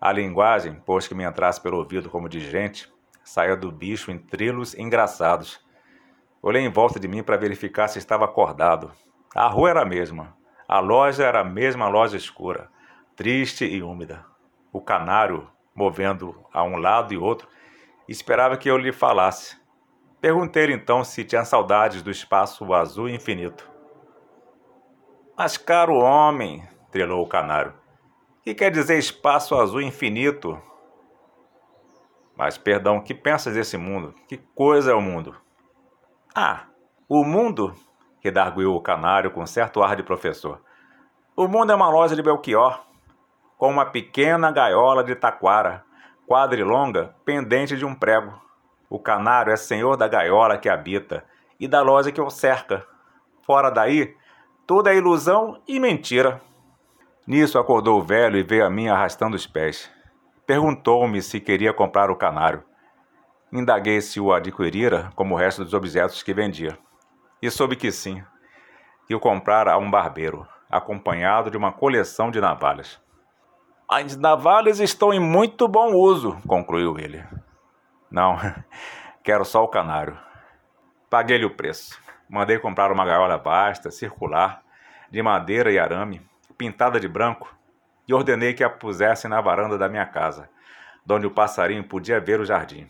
[0.00, 2.90] A linguagem, pois que me entrasse pelo ouvido como de gente,
[3.22, 5.60] saía do bicho em trilos engraçados.
[6.42, 8.90] Olhei em volta de mim para verificar se estava acordado.
[9.34, 10.34] A rua era a mesma.
[10.66, 12.70] A loja era a mesma loja escura,
[13.14, 14.24] triste e úmida.
[14.72, 17.46] O canário, movendo a um lado e outro,
[18.08, 19.60] esperava que eu lhe falasse.
[20.20, 23.68] Perguntei-lhe então se tinha saudades do espaço azul infinito.
[25.36, 27.72] Mas, caro homem, trilou o canário,
[28.42, 30.60] que quer dizer espaço azul infinito?
[32.36, 34.14] Mas, perdão, que pensas desse mundo?
[34.26, 35.36] Que coisa é o mundo?
[36.34, 36.64] Ah,
[37.08, 37.74] o mundo,
[38.20, 40.60] redarguiu o canário com certo ar de professor.
[41.36, 42.80] O mundo é uma loja de Belchior,
[43.58, 45.84] com uma pequena gaiola de taquara,
[46.26, 48.40] quadrilonga, pendente de um prego.
[48.88, 51.24] O canário é senhor da gaiola que habita
[51.58, 52.86] e da loja que o cerca.
[53.42, 54.16] Fora daí,
[54.66, 56.40] tudo é ilusão e mentira.
[57.26, 59.90] Nisso acordou o velho e veio a mim arrastando os pés.
[60.46, 62.64] Perguntou-me se queria comprar o canário.
[63.52, 66.78] Indaguei se o adquirira como o resto dos objetos que vendia.
[67.42, 68.22] E soube que sim,
[69.06, 73.00] que o comprara a um barbeiro, acompanhado de uma coleção de navalhas.
[73.88, 77.24] As navalhas estão em muito bom uso, concluiu ele.
[78.10, 78.38] Não,
[79.22, 80.16] quero só o canário.
[81.08, 82.00] Paguei-lhe o preço.
[82.28, 84.62] Mandei comprar uma gaiola vasta, circular,
[85.10, 86.24] de madeira e arame,
[86.60, 87.56] pintada de branco,
[88.06, 90.50] e ordenei que a pusessem na varanda da minha casa,
[91.06, 92.86] donde o passarinho podia ver o jardim,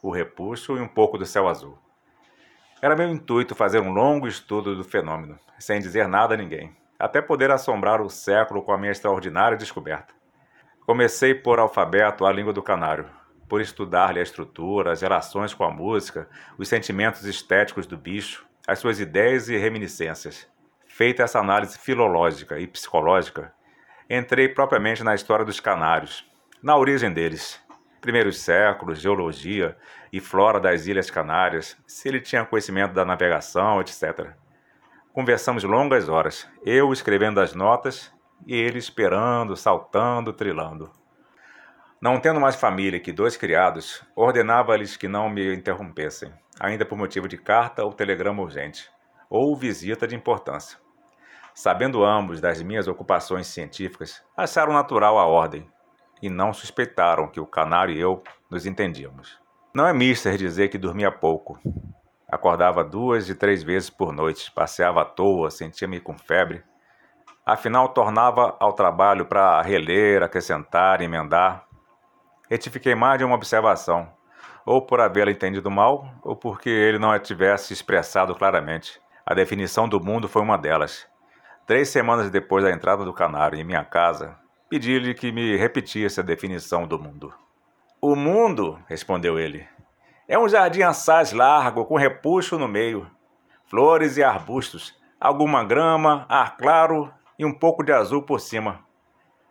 [0.00, 1.76] o repuxo e um pouco do céu azul.
[2.80, 7.20] Era meu intuito fazer um longo estudo do fenômeno, sem dizer nada a ninguém, até
[7.20, 10.14] poder assombrar o século com a minha extraordinária descoberta.
[10.86, 13.10] Comecei por alfabeto a língua do canário,
[13.48, 18.78] por estudar-lhe a estrutura, as relações com a música, os sentimentos estéticos do bicho, as
[18.78, 20.51] suas ideias e reminiscências.
[21.02, 23.52] Feita essa análise filológica e psicológica,
[24.08, 26.24] entrei propriamente na história dos canários,
[26.62, 27.60] na origem deles,
[28.00, 29.76] primeiros séculos, geologia
[30.12, 34.30] e flora das Ilhas Canárias, se ele tinha conhecimento da navegação, etc.
[35.12, 38.14] Conversamos longas horas, eu escrevendo as notas
[38.46, 40.88] e ele esperando, saltando, trilando.
[42.00, 47.26] Não tendo mais família que dois criados, ordenava-lhes que não me interrompessem, ainda por motivo
[47.26, 48.88] de carta ou telegrama urgente,
[49.28, 50.80] ou visita de importância.
[51.54, 55.70] Sabendo ambos das minhas ocupações científicas, acharam natural a ordem
[56.22, 59.38] e não suspeitaram que o canário e eu nos entendíamos.
[59.74, 61.58] Não é mister dizer que dormia pouco.
[62.30, 66.64] Acordava duas e três vezes por noite, passeava à toa, sentia-me com febre.
[67.44, 71.66] Afinal, tornava ao trabalho para reler, acrescentar, emendar,
[72.48, 74.08] retifiquei mais de uma observação,
[74.64, 79.00] ou por havê-la entendido mal, ou porque ele não a tivesse expressado claramente.
[79.26, 81.06] A definição do mundo foi uma delas.
[81.66, 84.36] Três semanas depois da entrada do canário em minha casa,
[84.68, 87.32] pedi-lhe que me repetisse a definição do mundo.
[88.00, 89.66] O mundo, respondeu ele,
[90.26, 93.08] é um jardim assaz largo com repuxo no meio,
[93.66, 98.80] flores e arbustos, alguma grama, ar claro e um pouco de azul por cima.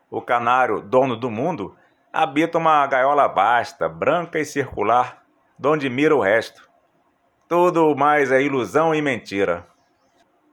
[0.09, 1.77] O canário, dono do mundo,
[2.11, 5.23] habita uma gaiola vasta, branca e circular,
[5.57, 6.69] donde mira o resto.
[7.47, 9.70] Tudo mais é ilusão e mentira.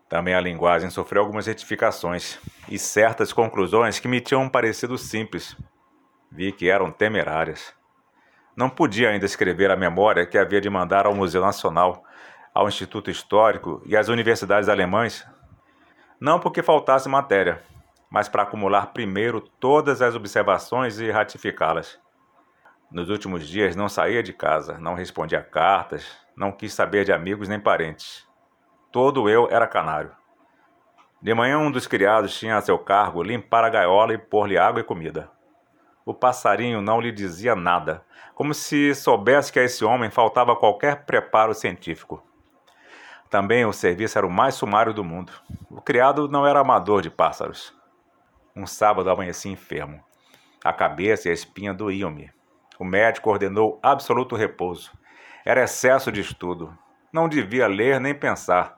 [0.09, 5.55] Também a linguagem sofreu algumas retificações e certas conclusões que me tinham parecido simples.
[6.33, 7.75] Vi que eram temerárias.
[8.57, 12.03] Não podia ainda escrever a memória que havia de mandar ao Museu Nacional,
[12.55, 15.27] ao Instituto Histórico e às universidades alemãs.
[16.19, 17.63] Não porque faltasse matéria,
[18.11, 22.01] mas para acumular primeiro todas as observações e ratificá-las.
[22.91, 27.47] Nos últimos dias não saía de casa, não respondia cartas, não quis saber de amigos
[27.47, 28.28] nem parentes.
[28.91, 30.13] Todo eu era canário.
[31.21, 34.81] De manhã, um dos criados tinha a seu cargo limpar a gaiola e pôr-lhe água
[34.81, 35.31] e comida.
[36.07, 38.03] O passarinho não lhe dizia nada,
[38.35, 42.23] como se soubesse que a esse homem faltava qualquer preparo científico.
[43.29, 45.33] Também o serviço era o mais sumário do mundo.
[45.71, 47.75] O criado não era amador de pássaros.
[48.57, 50.03] Um sábado amanheci enfermo.
[50.65, 52.33] A cabeça e a espinha doíam-me.
[52.79, 54.93] O médico ordenou absoluto repouso.
[55.45, 56.77] Era excesso de estudo.
[57.13, 58.78] Não devia ler nem pensar.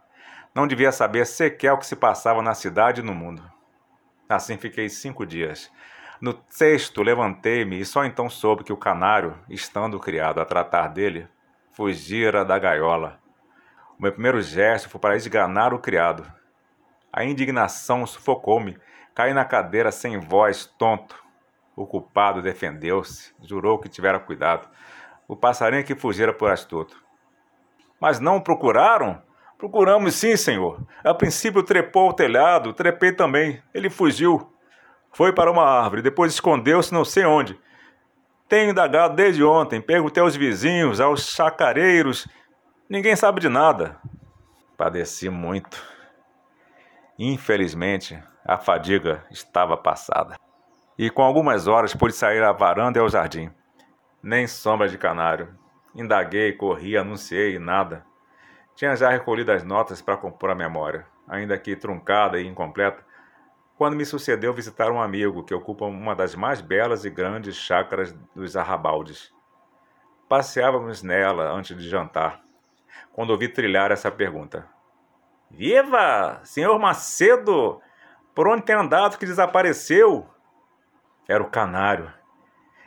[0.54, 3.42] Não devia saber sequer o que se passava na cidade e no mundo.
[4.28, 5.70] Assim fiquei cinco dias.
[6.20, 11.28] No sexto, levantei-me e só então soube que o canário, estando criado a tratar dele,
[11.72, 13.18] fugira da gaiola.
[13.98, 16.30] O meu primeiro gesto foi para esganar o criado.
[17.12, 18.76] A indignação sufocou-me.
[19.14, 21.22] Caí na cadeira sem voz, tonto.
[21.74, 24.68] O culpado defendeu-se, jurou que tivera cuidado.
[25.26, 27.02] O passarinho que fugira por astuto.
[28.00, 29.22] Mas não o procuraram?
[29.61, 30.81] Procuramos sim, senhor.
[31.05, 33.62] A princípio trepou ao telhado, trepei também.
[33.75, 34.51] Ele fugiu.
[35.12, 37.61] Foi para uma árvore, depois escondeu-se não sei onde.
[38.49, 42.27] Tenho indagado desde ontem, perguntei aos vizinhos, aos chacareiros.
[42.88, 43.99] Ninguém sabe de nada.
[44.79, 45.85] Padeci muito.
[47.18, 50.37] Infelizmente, a fadiga estava passada.
[50.96, 53.51] E com algumas horas pude sair à varanda e ao jardim.
[54.23, 55.55] Nem sombra de canário.
[55.94, 58.09] Indaguei, corri, anunciei, nada.
[58.74, 63.04] Tinha já recolhido as notas para compor a memória, ainda que truncada e incompleta,
[63.76, 68.12] quando me sucedeu visitar um amigo que ocupa uma das mais belas e grandes chácaras
[68.35, 69.33] dos Arrabaldes.
[70.28, 72.42] Passeávamos nela antes de jantar,
[73.12, 74.68] quando ouvi trilhar essa pergunta:
[75.50, 76.40] Viva!
[76.44, 77.80] Senhor Macedo!
[78.35, 80.28] Por onde tem andado que desapareceu?
[81.28, 82.12] Era o canário.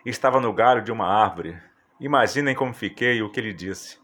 [0.06, 1.58] Estava no galho de uma árvore.
[2.00, 4.03] Imaginem como fiquei e o que ele disse.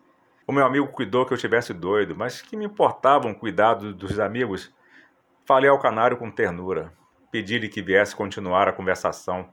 [0.49, 4.73] O meu amigo cuidou que eu tivesse doido, mas que me importavam cuidado dos amigos?
[5.45, 6.91] Falei ao canário com ternura.
[7.31, 9.47] Pedi-lhe que viesse continuar a conversação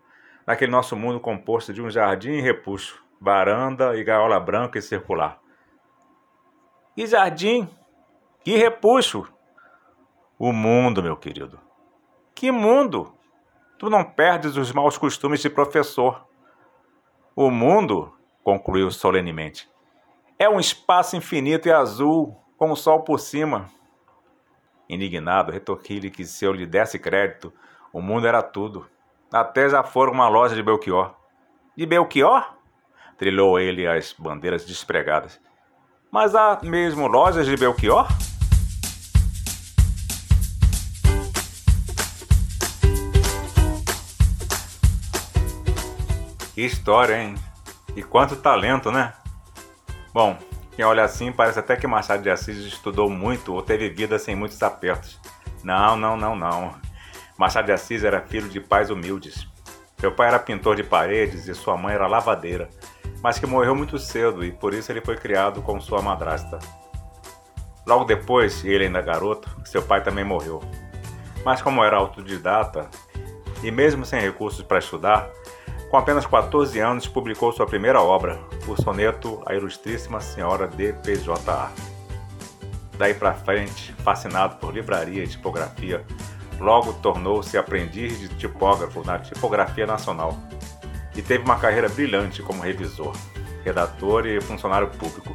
[0.46, 5.38] naquele nosso mundo composto de um jardim e repuxo, varanda e gaiola branca e circular.
[6.96, 7.68] E jardim?
[8.42, 9.30] Que repuxo!
[10.38, 11.60] O mundo, meu querido.
[12.34, 13.12] Que mundo?
[13.78, 16.26] Tu não perdes os maus costumes de professor.
[17.36, 19.68] O mundo, concluiu solenemente,
[20.38, 23.70] é um espaço infinito e azul, com o sol por cima.
[24.88, 27.52] Indignado, retorqui-lhe que se eu lhe desse crédito,
[27.92, 28.86] o mundo era tudo.
[29.32, 31.14] Até já fora uma loja de Belchior.
[31.76, 32.54] De Belchior?
[33.16, 35.40] Trilhou ele as bandeiras despregadas.
[36.10, 38.06] Mas há mesmo lojas de Belchior?
[46.54, 47.34] Que história, hein?
[47.94, 49.12] E quanto talento, né?
[50.16, 50.34] Bom,
[50.74, 54.34] quem olha assim parece até que Machado de Assis estudou muito ou teve vida sem
[54.34, 55.20] muitos apertos.
[55.62, 56.74] Não, não, não, não.
[57.36, 59.46] Machado de Assis era filho de pais humildes.
[59.98, 62.70] Seu pai era pintor de paredes e sua mãe era lavadeira,
[63.22, 66.60] mas que morreu muito cedo e por isso ele foi criado com sua madrasta.
[67.86, 70.62] Logo depois, ele ainda garoto, seu pai também morreu.
[71.44, 72.88] Mas como era autodidata
[73.62, 75.28] e mesmo sem recursos para estudar,
[75.90, 81.70] com apenas 14 anos, publicou sua primeira obra, o soneto A Ilustríssima Senhora de PJA.
[82.98, 86.04] Daí para frente, fascinado por livraria e tipografia,
[86.58, 90.36] logo tornou-se aprendiz de tipógrafo na Tipografia Nacional
[91.14, 93.14] e teve uma carreira brilhante como revisor,
[93.64, 95.32] redator e funcionário público.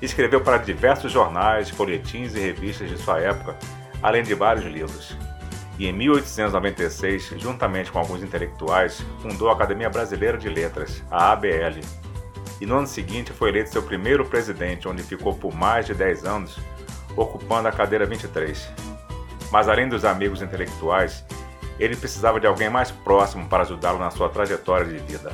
[0.00, 3.56] Escreveu para diversos jornais, folhetins e revistas de sua época,
[4.02, 5.16] além de vários livros
[5.78, 11.80] e em 1896, juntamente com alguns intelectuais, fundou a Academia Brasileira de Letras, a ABL.
[12.60, 16.24] E no ano seguinte foi eleito seu primeiro presidente, onde ficou por mais de 10
[16.24, 16.58] anos,
[17.16, 18.70] ocupando a cadeira 23.
[19.50, 21.24] Mas além dos amigos intelectuais,
[21.78, 25.32] ele precisava de alguém mais próximo para ajudá-lo na sua trajetória de vida.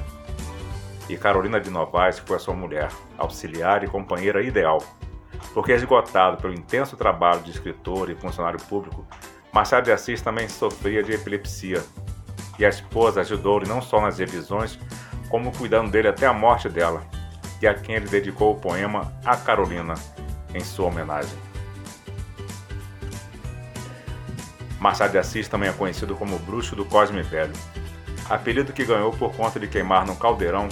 [1.08, 4.82] E Carolina de Novaes foi a sua mulher, auxiliar e companheira ideal,
[5.52, 9.06] porque esgotado pelo intenso trabalho de escritor e funcionário público,
[9.52, 11.82] Machado de Assis também sofria de epilepsia,
[12.58, 14.78] e a esposa ajudou-lhe não só nas revisões,
[15.28, 17.04] como cuidando dele até a morte dela,
[17.60, 19.94] e a quem ele dedicou o poema A Carolina,
[20.54, 21.38] em sua homenagem.
[24.78, 27.52] Machado de Assis também é conhecido como Bruxo do Cosme Velho,
[28.28, 30.68] apelido que ganhou por conta de queimar no caldeirão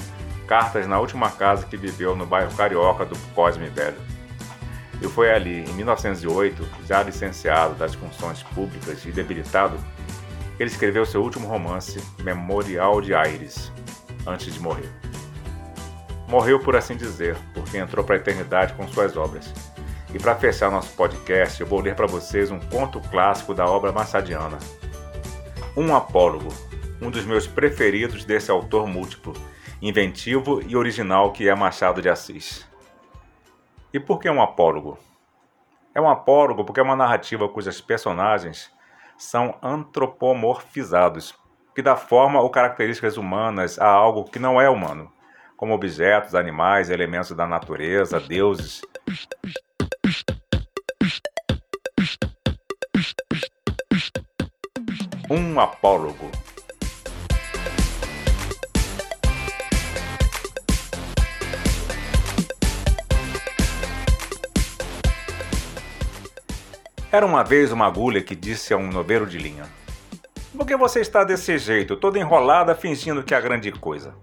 [0.46, 3.96] cartas na última casa que viveu no bairro carioca do Cosme Velho.
[5.00, 9.78] E foi ali, em 1908, já licenciado das funções públicas e debilitado,
[10.58, 13.70] ele escreveu seu último romance, Memorial de Aires,
[14.26, 14.90] antes de morrer.
[16.28, 19.52] Morreu, por assim dizer, porque entrou para a eternidade com suas obras.
[20.12, 23.92] E para fechar nosso podcast, eu vou ler para vocês um conto clássico da obra
[23.92, 24.58] maçadiana.
[25.76, 26.48] Um Apólogo,
[27.00, 29.34] um dos meus preferidos desse autor múltiplo,
[29.80, 32.65] inventivo e original que é Machado de Assis.
[33.96, 34.98] E por que um apólogo?
[35.94, 38.70] É um apólogo porque é uma narrativa cujos personagens
[39.16, 41.34] são antropomorfizados,
[41.74, 45.10] que dá forma ou características humanas a algo que não é humano,
[45.56, 48.82] como objetos, animais, elementos da natureza, deuses.
[55.30, 56.30] Um apólogo
[67.16, 69.62] Era uma vez uma agulha que disse a um noveiro de linha:
[70.54, 74.14] Por que você está desse jeito, toda enrolada, fingindo que é grande coisa?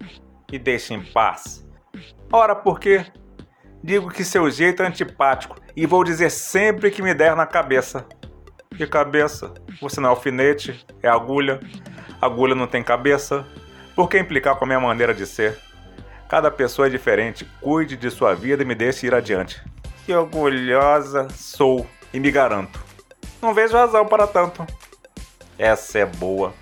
[0.51, 1.67] Me deixe em paz.
[2.31, 3.03] Ora, por quê?
[3.83, 8.05] Digo que seu jeito é antipático e vou dizer sempre que me der na cabeça.
[8.77, 9.51] Que cabeça?
[9.81, 11.61] Você não é alfinete, é agulha.
[12.21, 13.43] Agulha não tem cabeça.
[13.95, 15.57] Por que implicar com a minha maneira de ser?
[16.29, 17.43] Cada pessoa é diferente.
[17.59, 19.63] Cuide de sua vida e me deixe ir adiante.
[20.05, 22.79] Que orgulhosa sou e me garanto.
[23.41, 24.65] Não vejo razão para tanto.
[25.57, 26.53] Essa é boa.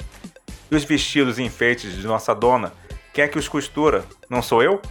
[0.71, 2.73] E os vestidos e enfeites de nossa dona?
[3.13, 4.05] Quem é que os costura?
[4.29, 4.81] Não sou eu?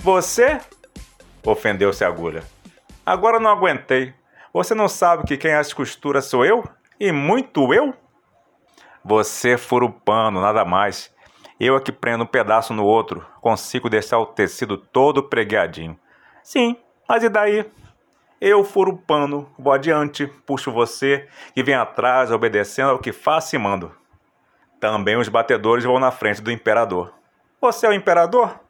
[0.00, 0.60] Você?
[1.44, 2.42] Ofendeu-se a agulha.
[3.06, 4.12] Agora não aguentei.
[4.52, 6.64] Você não sabe que quem as costura sou eu?
[6.98, 7.94] E muito eu?
[9.04, 11.14] Você fura o pano, nada mais.
[11.60, 15.98] Eu é que prendo um pedaço no outro, consigo deixar o tecido todo pregueadinho.
[16.42, 16.76] Sim,
[17.08, 17.64] mas e daí?
[18.40, 23.56] Eu furo o pano, vou adiante, puxo você e vem atrás, obedecendo ao que faço
[23.56, 23.92] e mando.
[24.78, 27.12] Também os batedores vão na frente do imperador.
[27.60, 28.60] Você é o imperador?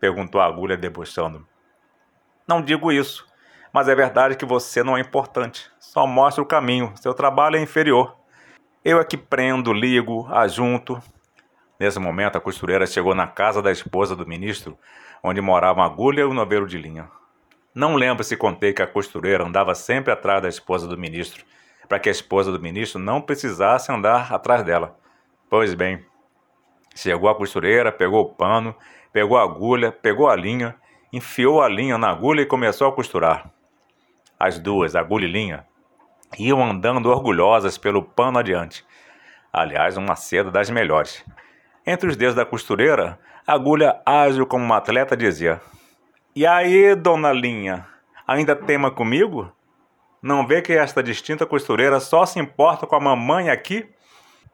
[0.00, 1.46] perguntou a agulha debochando.
[2.48, 3.24] Não digo isso,
[3.72, 5.70] mas é verdade que você não é importante.
[5.78, 8.16] Só mostra o caminho, seu trabalho é inferior.
[8.84, 11.00] Eu é que prendo, ligo, ajunto.
[11.78, 14.76] Nesse momento, a costureira chegou na casa da esposa do ministro,
[15.22, 17.08] onde moravam a agulha e o novelo de linha.
[17.74, 21.42] Não lembro se contei que a costureira andava sempre atrás da esposa do ministro,
[21.88, 24.94] para que a esposa do ministro não precisasse andar atrás dela.
[25.48, 26.04] Pois bem,
[26.94, 28.74] chegou a costureira, pegou o pano,
[29.10, 30.76] pegou a agulha, pegou a linha,
[31.10, 33.50] enfiou a linha na agulha e começou a costurar.
[34.38, 35.66] As duas, agulha e linha,
[36.38, 38.84] iam andando orgulhosas pelo pano adiante.
[39.50, 41.24] Aliás, uma seda das melhores.
[41.86, 45.60] Entre os dedos da costureira, a agulha ágil como uma atleta dizia:
[46.34, 47.86] e aí, dona Linha,
[48.26, 49.52] ainda tema comigo?
[50.22, 53.86] Não vê que esta distinta costureira só se importa com a mamãe aqui?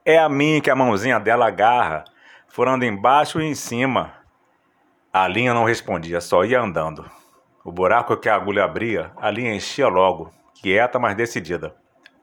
[0.05, 2.05] É a mim que a mãozinha dela agarra,
[2.49, 4.13] furando embaixo e em cima.
[5.13, 7.09] A linha não respondia, só ia andando.
[7.65, 11.77] O buraco que a agulha abria, a linha enchia logo, quieta, mas decidida.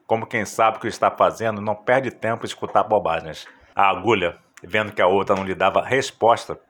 [0.06, 3.46] Como quem sabe o que está fazendo, não perde tempo em escutar bobagens.
[3.74, 6.60] A agulha, vendo que a outra não lhe dava resposta,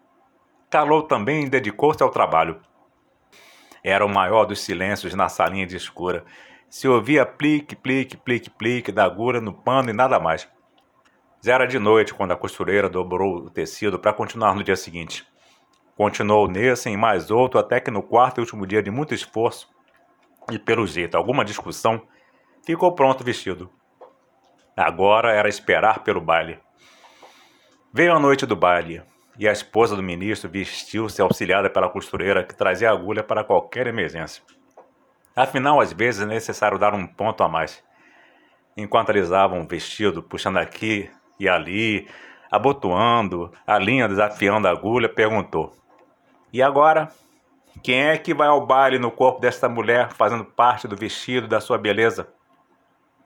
[0.70, 2.60] calou também e dedicou-se ao trabalho.
[3.88, 6.24] Era o maior dos silêncios na salinha de escura.
[6.68, 10.48] Se ouvia plique, plique, plique, plique da agulha no pano e nada mais.
[11.40, 15.24] Já era de noite quando a costureira dobrou o tecido para continuar no dia seguinte.
[15.94, 19.68] Continuou nesse e mais outro até que no quarto e último dia de muito esforço
[20.50, 22.02] e pelo jeito alguma discussão,
[22.64, 23.70] ficou pronto o vestido.
[24.76, 26.58] Agora era esperar pelo baile.
[27.94, 29.04] Veio a noite do baile
[29.38, 34.42] e a esposa do ministro vestiu-se auxiliada pela costureira que trazia agulha para qualquer emergência.
[35.34, 37.84] Afinal, às vezes é necessário dar um ponto a mais.
[38.76, 42.08] Enquanto alisavam o vestido, puxando aqui e ali,
[42.50, 45.74] abotoando, a linha desafiando a agulha, perguntou:
[46.52, 47.10] E agora?
[47.82, 51.60] Quem é que vai ao baile no corpo desta mulher, fazendo parte do vestido da
[51.60, 52.26] sua beleza?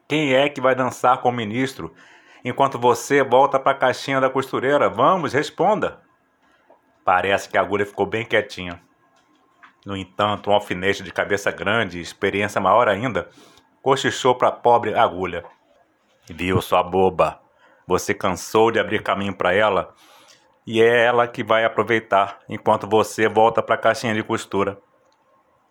[0.09, 1.95] Quem é que vai dançar com o ministro
[2.45, 4.89] enquanto você volta para a caixinha da costureira.
[4.89, 6.01] Vamos, responda.
[7.05, 8.81] Parece que a agulha ficou bem quietinha.
[9.85, 13.29] No entanto, um alfinete de cabeça grande, experiência maior ainda,
[13.83, 15.45] cochichou para a pobre agulha.
[16.29, 17.41] Viu, sua boba?
[17.87, 19.95] Você cansou de abrir caminho para ela?
[20.67, 24.79] E é ela que vai aproveitar enquanto você volta para a caixinha de costura.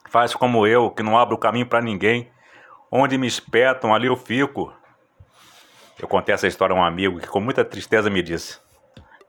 [0.09, 2.31] Faz como eu, que não abro caminho para ninguém.
[2.91, 4.73] Onde me espetam, ali eu fico.
[5.99, 8.57] Eu contei essa história a um amigo que com muita tristeza me disse: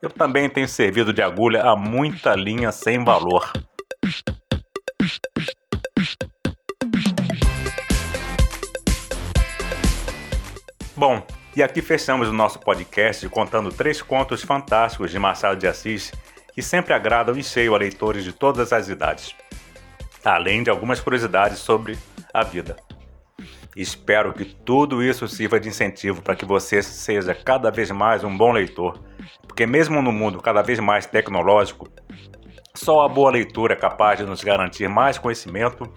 [0.00, 3.52] Eu também tenho servido de agulha a muita linha sem valor.
[10.96, 16.12] Bom, e aqui fechamos o nosso podcast contando três contos fantásticos de Machado de Assis
[16.52, 19.34] que sempre agradam em cheio a leitores de todas as idades,
[20.24, 21.98] além de algumas curiosidades sobre
[22.32, 22.76] a vida.
[23.76, 28.36] Espero que tudo isso sirva de incentivo para que você seja cada vez mais um
[28.36, 29.00] bom leitor,
[29.46, 31.88] porque, mesmo no mundo cada vez mais tecnológico,
[32.74, 35.92] só a boa leitura é capaz de nos garantir mais conhecimento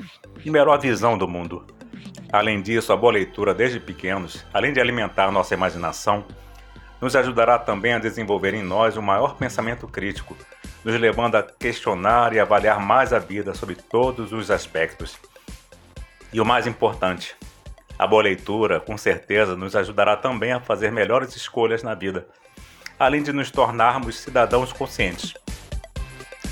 [0.46, 1.66] e melhor visão do mundo.
[2.32, 6.26] Além disso, a boa leitura desde pequenos, além de alimentar nossa imaginação,
[7.02, 10.38] nos ajudará também a desenvolver em nós um maior pensamento crítico,
[10.86, 15.18] nos levando a questionar e avaliar mais a vida sob todos os aspectos.
[16.32, 17.36] E o mais importante,
[18.04, 22.28] A boa leitura, com certeza, nos ajudará também a fazer melhores escolhas na vida,
[23.00, 25.34] além de nos tornarmos cidadãos conscientes.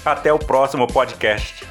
[0.05, 1.67] Até o próximo podcast.